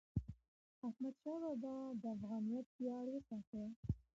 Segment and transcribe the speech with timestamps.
[0.87, 3.63] احمدشاه بابا د افغانیت ویاړ وساته.